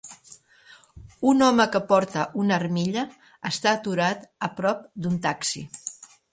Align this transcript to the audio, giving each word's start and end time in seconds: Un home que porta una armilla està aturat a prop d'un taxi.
Un 1.31 1.43
home 1.47 1.67
que 1.75 1.81
porta 1.91 2.25
una 2.45 2.57
armilla 2.57 3.05
està 3.53 3.73
aturat 3.81 4.27
a 4.49 4.53
prop 4.59 4.85
d'un 5.05 5.25
taxi. 5.31 5.67